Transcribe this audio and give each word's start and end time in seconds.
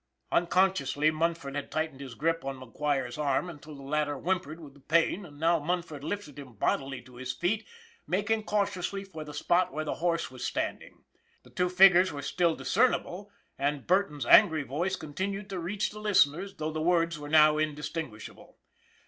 Unconsciously 0.31 1.11
Munford 1.11 1.53
had 1.53 1.69
tightened 1.69 1.99
his 2.01 2.15
grip 2.15 2.43
on 2.43 2.59
McGuire's 2.59 3.19
arm 3.19 3.51
until 3.51 3.75
the 3.75 3.83
latter 3.83 4.15
whimpered 4.17 4.59
with 4.59 4.73
the 4.73 4.79
pain, 4.79 5.27
and 5.27 5.39
now 5.39 5.59
Munford 5.59 6.03
lifted 6.03 6.39
him 6.39 6.53
bodily 6.53 7.03
to 7.03 7.17
his 7.17 7.31
feet 7.33 7.67
making 8.07 8.45
cautiously 8.45 9.03
for 9.03 9.23
the 9.23 9.31
spot 9.31 9.71
where 9.71 9.85
the 9.85 9.93
horse 10.01 10.31
was 10.31 10.43
standing. 10.43 11.03
The 11.43 11.51
two 11.51 11.69
figures 11.69 12.11
were 12.11 12.23
still 12.23 12.55
discernible, 12.55 13.29
and 13.59 13.85
Burton's 13.85 14.25
angry 14.25 14.63
voice 14.63 14.95
continued 14.95 15.51
to 15.51 15.59
reach 15.59 15.91
the 15.91 15.99
listeners, 15.99 16.55
though 16.55 16.71
the 16.71 16.81
words 16.81 17.19
were 17.19 17.29
now 17.29 17.59
indistinguishable. 17.59 18.57